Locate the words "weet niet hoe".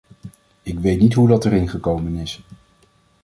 0.79-1.27